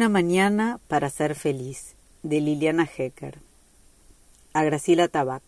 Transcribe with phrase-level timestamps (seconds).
[0.00, 3.36] Una mañana para ser feliz, de Liliana Hecker.
[4.54, 5.42] A Graciela Tabac.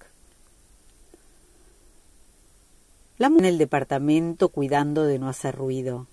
[3.16, 6.06] La en el departamento cuidando de no hacer ruido.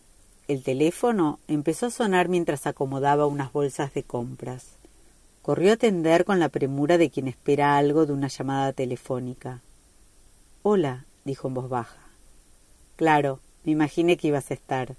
[0.47, 4.78] El teléfono empezó a sonar mientras acomodaba unas bolsas de compras.
[5.42, 9.60] Corrió a atender con la premura de quien espera algo de una llamada telefónica.
[10.64, 12.07] Hola, dijo en voz baja.
[12.96, 14.96] Claro, me imaginé que ibas a estar.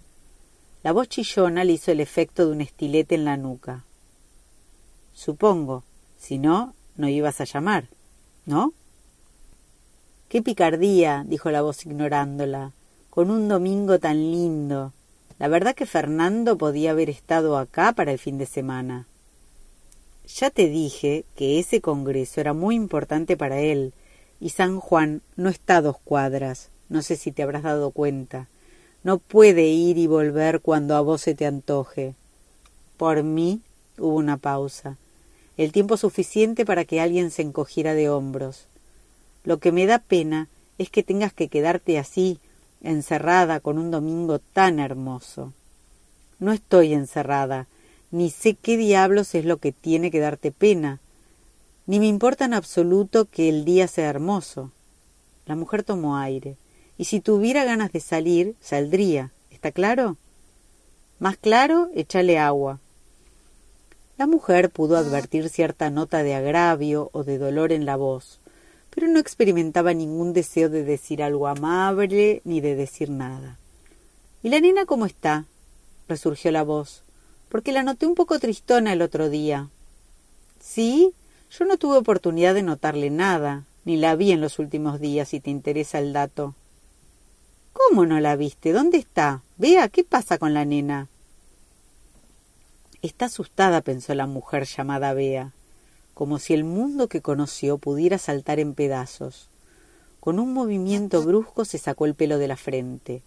[0.83, 3.84] La voz chillona le hizo el efecto de un estilete en la nuca.
[5.12, 5.84] Supongo,
[6.19, 7.89] si no, no ibas a llamar,
[8.47, 8.73] ¿no?
[10.30, 12.73] Qué picardía, dijo la voz ignorándola,
[13.11, 14.93] con un domingo tan lindo.
[15.39, 19.06] La verdad que Fernando podía haber estado acá para el fin de semana.
[20.27, 23.92] Ya te dije que ese congreso era muy importante para él,
[24.39, 28.48] y San Juan no está a dos cuadras, no sé si te habrás dado cuenta.
[29.03, 32.15] No puede ir y volver cuando a vos se te antoje.
[32.98, 33.62] Por mí
[33.97, 34.98] hubo una pausa,
[35.57, 38.67] el tiempo suficiente para que alguien se encogiera de hombros.
[39.42, 42.41] Lo que me da pena es que tengas que quedarte así,
[42.83, 45.55] encerrada con un domingo tan hermoso.
[46.39, 47.69] No estoy encerrada,
[48.11, 51.01] ni sé qué diablos es lo que tiene que darte pena,
[51.87, 54.73] ni me importa en absoluto que el día sea hermoso.
[55.47, 56.57] La mujer tomó aire
[57.01, 59.33] y si tuviera ganas de salir, saldría.
[59.51, 60.19] ¿Está claro?
[61.19, 62.79] Más claro, échale agua.
[64.19, 68.39] La mujer pudo advertir cierta nota de agravio o de dolor en la voz,
[68.91, 73.57] pero no experimentaba ningún deseo de decir algo amable ni de decir nada.
[74.42, 75.47] ¿Y la nena cómo está?
[76.07, 77.03] resurgió la voz,
[77.48, 79.70] porque la noté un poco tristona el otro día.
[80.61, 81.14] ¿Sí?
[81.51, 85.41] Yo no tuve oportunidad de notarle nada, ni la vi en los últimos días, si
[85.41, 86.55] te interesa el dato.
[87.73, 88.73] ¿Cómo no la viste?
[88.73, 89.42] ¿Dónde está?
[89.57, 91.08] Vea, ¿qué pasa con la nena?
[93.03, 95.53] Está asustada, pensó la mujer llamada Bea,
[96.13, 99.48] como si el mundo que conoció pudiera saltar en pedazos.
[100.20, 103.23] Con un movimiento brusco se sacó el pelo de la frente.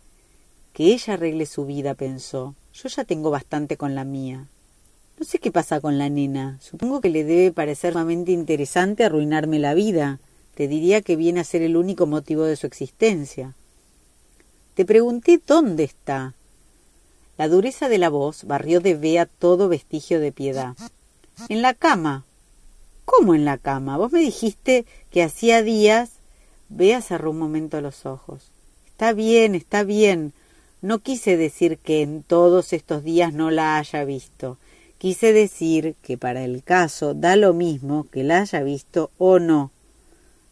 [0.73, 2.53] Que ella arregle su vida, pensó.
[2.73, 4.47] Yo ya tengo bastante con la mía.
[5.17, 6.57] No sé qué pasa con la nena.
[6.61, 10.19] Supongo que le debe parecer sumamente interesante arruinarme la vida.
[10.53, 13.55] Te diría que viene a ser el único motivo de su existencia.
[14.75, 16.33] Te pregunté dónde está.
[17.37, 20.75] La dureza de la voz barrió de Bea todo vestigio de piedad.
[21.47, 22.25] En la cama.
[23.05, 23.97] ¿Cómo en la cama?
[23.97, 26.11] Vos me dijiste que hacía días.
[26.69, 28.49] Bea cerró un momento los ojos.
[28.87, 30.33] Está bien, está bien.
[30.81, 34.57] No quise decir que en todos estos días no la haya visto.
[34.97, 39.71] Quise decir que para el caso da lo mismo que la haya visto o no.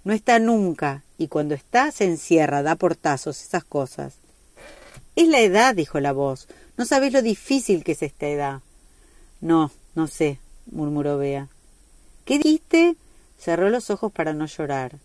[0.03, 4.15] No está nunca, y cuando está se encierra, da portazos, esas cosas.
[5.15, 6.47] Es la edad, dijo la voz.
[6.77, 8.61] No sabes lo difícil que es esta edad.
[9.41, 10.39] No, no sé,
[10.71, 11.49] murmuró Bea.
[12.25, 12.95] ¿Qué dijiste?
[13.37, 14.97] Cerró los ojos para no llorar.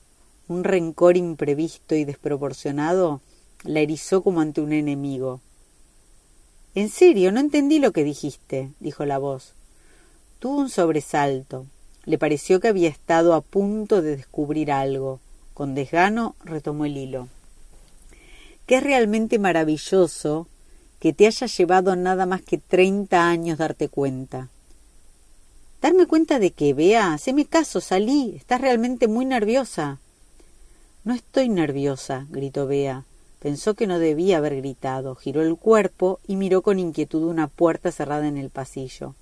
[0.49, 3.21] Un rencor imprevisto y desproporcionado
[3.65, 5.41] la erizó como ante un enemigo.
[6.75, 9.55] En serio, no entendí lo que dijiste, dijo la voz.
[10.39, 11.67] Tuvo un sobresalto.
[12.07, 15.21] Le pareció que había estado a punto de descubrir algo.
[15.53, 17.29] Con desgano retomó el hilo.
[18.67, 20.49] Es realmente maravilloso
[20.99, 24.49] que te haya llevado nada más que treinta años darte cuenta.
[25.81, 27.13] ¿Darme cuenta de que, Vea?
[27.13, 28.35] Haceme caso, salí.
[28.37, 30.01] Estás realmente muy nerviosa.
[31.05, 33.05] No estoy nerviosa, gritó Bea.
[33.39, 37.93] Pensó que no debía haber gritado, giró el cuerpo y miró con inquietud una puerta
[37.93, 39.15] cerrada en el pasillo.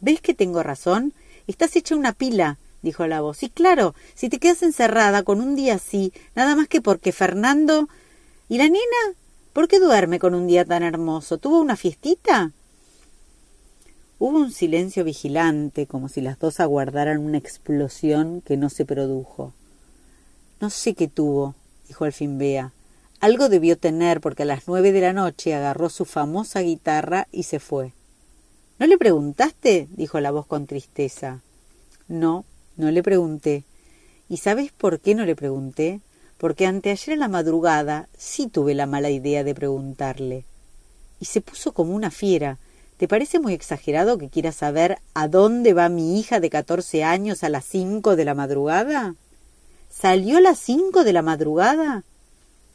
[0.00, 1.12] ¿Ves que tengo razón?
[1.50, 3.42] Estás hecha una pila dijo la voz.
[3.42, 7.88] Y claro, si te quedas encerrada con un día así, nada más que porque Fernando.
[8.48, 9.14] ¿Y la nena?
[9.52, 11.38] ¿Por qué duerme con un día tan hermoso?
[11.38, 12.52] ¿Tuvo una fiestita?
[14.18, 19.52] Hubo un silencio vigilante, como si las dos aguardaran una explosión que no se produjo.
[20.60, 21.54] No sé qué tuvo,
[21.88, 22.72] dijo al fin Bea.
[23.20, 27.44] Algo debió tener, porque a las nueve de la noche agarró su famosa guitarra y
[27.44, 27.92] se fue.
[28.80, 29.88] ¿No le preguntaste?
[29.90, 31.42] dijo la voz con tristeza.
[32.08, 32.46] No,
[32.78, 33.64] no le pregunté.
[34.26, 36.00] ¿Y sabes por qué no le pregunté?
[36.38, 40.46] Porque anteayer a la madrugada sí tuve la mala idea de preguntarle.
[41.20, 42.56] Y se puso como una fiera.
[42.96, 47.44] ¿Te parece muy exagerado que quiera saber a dónde va mi hija de catorce años
[47.44, 49.14] a las cinco de la madrugada?
[49.90, 52.02] ¿Salió a las cinco de la madrugada?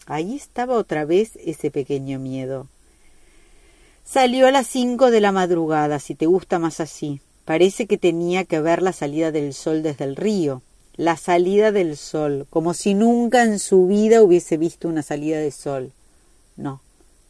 [0.06, 2.68] Ahí estaba otra vez ese pequeño miedo.
[4.06, 7.22] Salió a las cinco de la madrugada, si te gusta más así.
[7.44, 10.62] Parece que tenía que ver la salida del sol desde el río,
[10.96, 15.52] la salida del sol, como si nunca en su vida hubiese visto una salida de
[15.52, 15.92] sol.
[16.56, 16.82] No,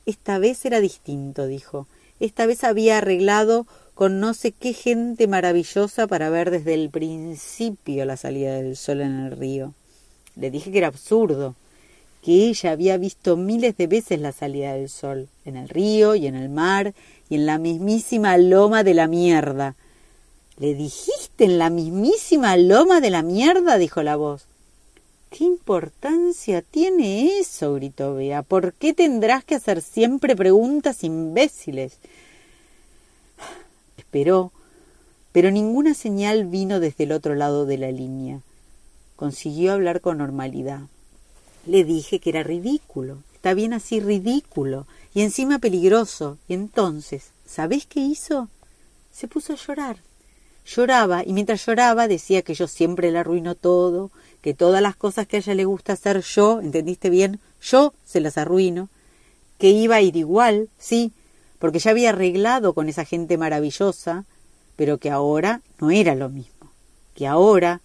[0.06, 1.88] esta vez era distinto, dijo.
[2.20, 8.04] Esta vez había arreglado con no sé qué gente maravillosa para ver desde el principio
[8.04, 9.74] la salida del sol en el río.
[10.36, 11.56] Le dije que era absurdo,
[12.26, 16.26] que ella había visto miles de veces la salida del sol, en el río y
[16.26, 16.96] en el mar
[17.30, 19.76] y en la mismísima loma de la mierda.
[20.58, 23.78] ¿Le dijiste en la mismísima loma de la mierda?
[23.78, 24.48] dijo la voz.
[25.30, 27.76] ¿Qué importancia tiene eso?
[27.76, 28.42] gritó Bea.
[28.42, 32.00] ¿Por qué tendrás que hacer siempre preguntas imbéciles?
[34.00, 34.52] Esperó,
[35.32, 38.40] pero ninguna señal vino desde el otro lado de la línea.
[39.16, 40.88] Consiguió hablar con normalidad.
[41.66, 43.18] Le dije que era ridículo.
[43.34, 44.86] Está bien así ridículo.
[45.14, 46.38] Y encima peligroso.
[46.48, 48.50] Y entonces, ¿sabés qué hizo?
[49.12, 49.98] Se puso a llorar.
[50.66, 54.10] Lloraba, y mientras lloraba decía que yo siempre le arruino todo,
[54.42, 57.40] que todas las cosas que a ella le gusta hacer yo, ¿entendiste bien?
[57.62, 58.90] Yo se las arruino,
[59.60, 61.12] que iba a ir igual, sí,
[61.60, 64.26] porque ya había arreglado con esa gente maravillosa,
[64.76, 66.72] pero que ahora no era lo mismo,
[67.14, 67.82] que ahora,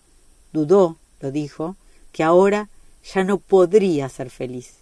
[0.55, 1.77] dudó, lo dijo,
[2.13, 2.71] que ahora
[3.05, 4.81] ya no podría ser feliz.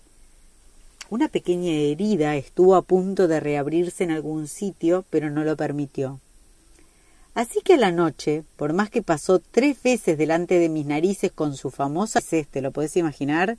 [1.11, 6.20] Una pequeña herida estuvo a punto de reabrirse en algún sitio, pero no lo permitió.
[7.35, 11.31] Así que a la noche, por más que pasó tres veces delante de mis narices
[11.32, 13.56] con su famosa ¿te lo podés imaginar?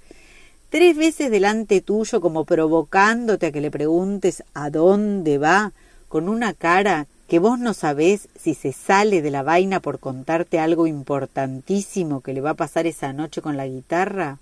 [0.69, 5.71] Tres veces delante tuyo como provocándote a que le preguntes a dónde va,
[6.07, 10.59] con una cara que vos no sabés si se sale de la vaina por contarte
[10.59, 14.39] algo importantísimo que le va a pasar esa noche con la guitarra,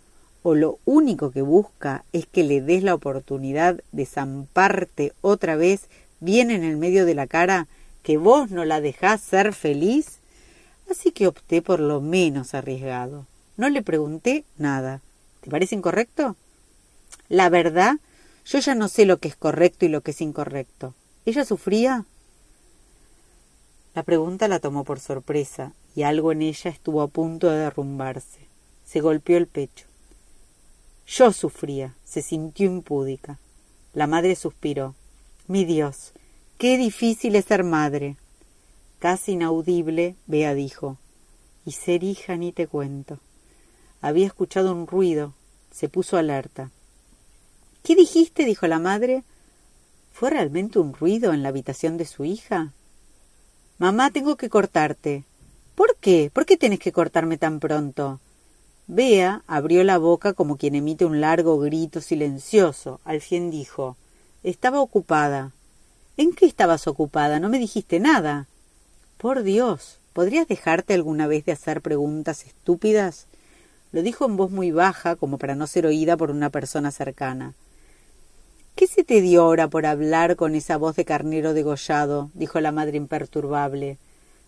[0.47, 5.89] o lo único que busca es que le des la oportunidad de zamparte otra vez
[6.21, 7.67] bien en el medio de la cara
[8.01, 10.19] que vos no la dejás ser feliz,
[10.89, 13.25] así que opté por lo menos arriesgado.
[13.57, 15.01] No le pregunté nada.
[15.41, 16.37] ¿Te parece incorrecto?
[17.27, 17.97] La verdad,
[18.45, 20.93] yo ya no sé lo que es correcto y lo que es incorrecto.
[21.25, 22.05] ¿Ella sufría?
[23.95, 28.47] La pregunta la tomó por sorpresa y algo en ella estuvo a punto de derrumbarse.
[28.85, 29.87] Se golpeó el pecho.
[31.07, 33.39] Yo sufría, se sintió impúdica.
[33.93, 34.93] La madre suspiró.
[35.47, 36.11] Mi Dios,
[36.57, 38.17] Qué difícil es ser madre.
[38.97, 40.97] Casi inaudible, Bea dijo.
[41.65, 43.19] Y ser hija ni te cuento.
[44.01, 45.33] Había escuchado un ruido.
[45.71, 46.71] Se puso alerta.
[47.83, 48.43] ¿Qué dijiste?
[48.43, 49.23] dijo la madre.
[50.11, 52.73] ¿Fue realmente un ruido en la habitación de su hija?
[53.77, 55.25] Mamá, tengo que cortarte.
[55.75, 56.31] ¿Por qué?
[56.33, 58.19] ¿Por qué tienes que cortarme tan pronto?
[58.89, 63.01] Bea abrió la boca como quien emite un largo grito silencioso.
[63.03, 63.97] Al fin dijo
[64.43, 65.51] Estaba ocupada.
[66.15, 67.41] ¿En qué estabas ocupada?
[67.41, 68.47] No me dijiste nada.
[69.17, 73.27] Por Dios, ¿podrías dejarte alguna vez de hacer preguntas estúpidas?
[73.91, 77.55] Lo dijo en voz muy baja, como para no ser oída por una persona cercana.
[78.75, 82.31] ¿Qué se te dio ahora por hablar con esa voz de carnero degollado?
[82.35, 83.97] dijo la madre imperturbable.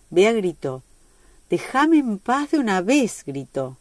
[0.08, 0.82] Bea gritó.
[1.50, 3.22] Déjame en paz de una vez.
[3.26, 3.76] gritó.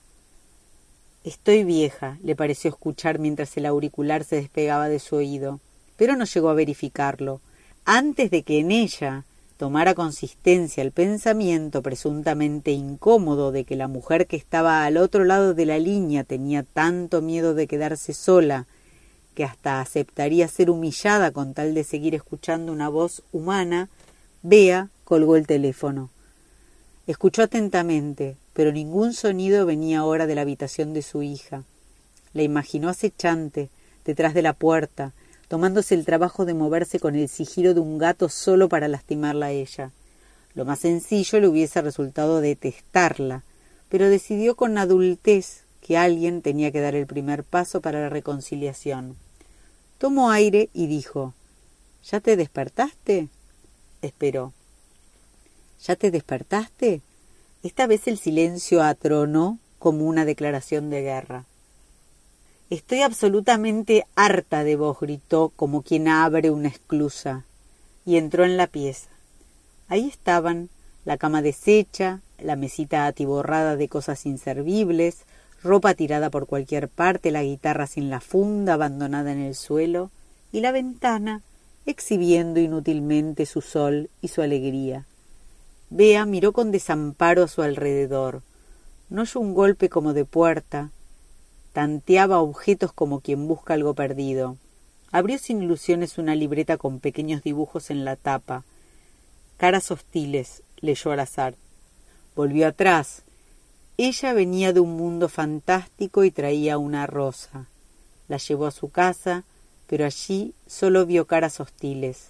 [1.24, 5.60] Estoy vieja, le pareció escuchar mientras el auricular se despegaba de su oído,
[5.98, 7.42] pero no llegó a verificarlo
[7.84, 9.26] antes de que en ella
[9.58, 15.54] tomara consistencia el pensamiento presuntamente incómodo de que la mujer que estaba al otro lado
[15.54, 18.68] de la línea tenía tanto miedo de quedarse sola
[19.36, 23.90] que hasta aceptaría ser humillada con tal de seguir escuchando una voz humana,
[24.42, 26.10] Bea colgó el teléfono.
[27.08, 31.64] Escuchó atentamente, pero ningún sonido venía ahora de la habitación de su hija.
[32.34, 33.70] La imaginó acechante,
[34.04, 35.14] detrás de la puerta,
[35.48, 39.52] tomándose el trabajo de moverse con el sigilo de un gato solo para lastimarla a
[39.52, 39.92] ella.
[40.56, 43.44] Lo más sencillo le hubiese resultado detestarla,
[43.88, 49.16] pero decidió con adultez que alguien tenía que dar el primer paso para la reconciliación.
[50.00, 51.34] Tomó aire y dijo
[52.04, 53.30] ¿Ya te despertaste?
[54.02, 54.52] Esperó.
[55.82, 57.00] ¿Ya te despertaste?
[57.62, 61.44] Esta vez el silencio atronó como una declaración de guerra.
[62.70, 67.44] Estoy absolutamente harta de vos, gritó como quien abre una esclusa,
[68.06, 69.10] y entró en la pieza.
[69.90, 70.70] Ahí estaban
[71.04, 75.26] la cama deshecha, la mesita atiborrada de cosas inservibles,
[75.62, 80.12] ropa tirada por cualquier parte, la guitarra sin la funda abandonada en el suelo,
[80.54, 81.42] y la ventana
[81.86, 85.06] exhibiendo inútilmente su sol y su alegría.
[85.90, 88.44] Bea miró con desamparo a su alrededor.
[89.10, 90.92] No oyó un golpe como de puerta,
[91.74, 94.58] tanteaba objetos como quien busca algo perdido.
[95.12, 98.64] Abrió sin ilusiones una libreta con pequeños dibujos en la tapa.
[99.58, 101.56] Caras hostiles, leyó al azar.
[102.36, 103.24] Volvió atrás.
[103.98, 107.66] Ella venía de un mundo fantástico y traía una rosa.
[108.28, 109.44] La llevó a su casa,
[109.88, 112.30] pero allí solo vio caras hostiles.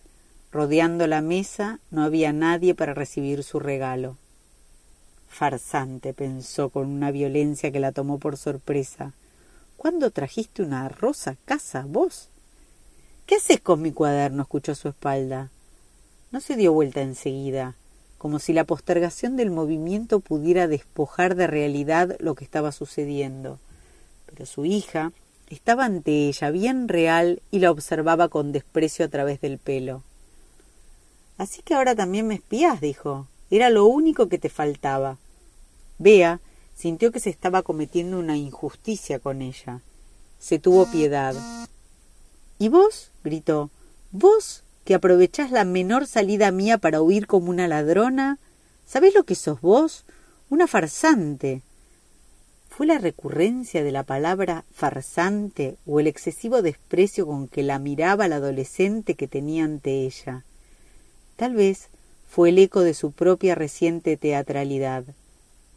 [0.51, 4.17] Rodeando la mesa no había nadie para recibir su regalo.
[5.27, 9.13] Farsante, pensó con una violencia que la tomó por sorpresa.
[9.77, 12.29] ¿Cuándo trajiste una rosa casa, vos?
[13.27, 14.41] ¿Qué haces con mi cuaderno?
[14.41, 15.51] escuchó su espalda.
[16.31, 17.75] No se dio vuelta enseguida,
[18.17, 23.59] como si la postergación del movimiento pudiera despojar de realidad lo que estaba sucediendo.
[24.25, 25.11] Pero su hija
[25.47, 30.03] estaba ante ella bien real y la observaba con desprecio a través del pelo.
[31.39, 33.25] Así que ahora también me espías, dijo.
[33.49, 35.17] Era lo único que te faltaba.
[35.97, 36.41] Bea
[36.75, 39.79] sintió que se estaba cometiendo una injusticia con ella.
[40.37, 41.33] Se tuvo piedad.
[42.59, 43.11] ¿Y vos?
[43.23, 43.69] gritó.
[44.11, 48.37] ¿Vos que aprovechás la menor salida mía para huir como una ladrona?
[48.85, 50.03] ¿Sabés lo que sos vos?
[50.49, 51.61] Una farsante.
[52.67, 58.27] ¿Fue la recurrencia de la palabra farsante o el excesivo desprecio con que la miraba
[58.27, 60.43] la adolescente que tenía ante ella?
[61.39, 61.87] Tal vez
[62.27, 65.05] fue el eco de su propia reciente teatralidad.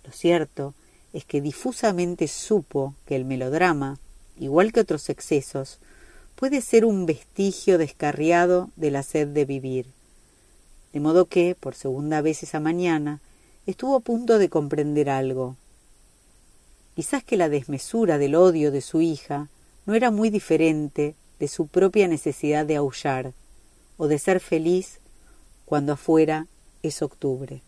[0.05, 0.75] Lo cierto
[1.13, 4.01] es que difusamente supo que el melodrama,
[4.37, 5.79] igual que otros excesos,
[6.35, 9.87] puede ser un vestigio descarriado de la sed de vivir.
[10.93, 13.21] De modo que, por segunda vez esa mañana,
[13.65, 15.55] estuvo a punto de comprender algo.
[16.97, 19.49] Quizás que la desmesura del odio de su hija
[19.87, 23.33] no era muy diferente de su propia necesidad de aullar
[23.97, 24.99] o de ser feliz
[25.73, 26.49] cuando afuera
[26.83, 27.63] es octubre.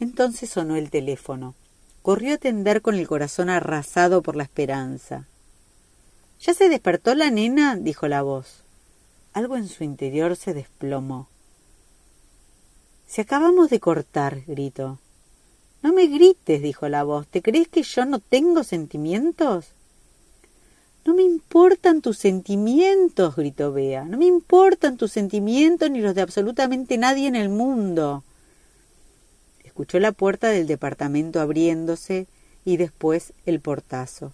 [0.00, 1.54] Entonces sonó el teléfono.
[2.02, 5.28] Corrió a atender con el corazón arrasado por la esperanza.
[6.40, 7.76] ¿Ya se despertó la nena?
[7.76, 8.64] dijo la voz.
[9.34, 11.28] Algo en su interior se desplomó.
[13.06, 14.98] Si acabamos de cortar, gritó.
[15.80, 17.28] No me grites, dijo la voz.
[17.28, 19.74] ¿Te crees que yo no tengo sentimientos?
[21.04, 24.04] No me importan tus sentimientos, gritó Bea.
[24.04, 28.22] No me importan tus sentimientos ni los de absolutamente nadie en el mundo.
[29.64, 32.28] Escuchó la puerta del departamento abriéndose
[32.64, 34.32] y después el portazo.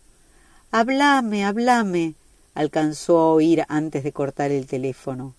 [0.71, 2.15] Hablame, hablame,
[2.55, 5.35] alcanzó a oír antes de cortar el teléfono,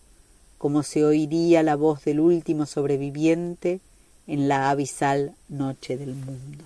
[0.57, 3.81] como se oiría la voz del último sobreviviente
[4.25, 6.65] en la abisal noche del mundo.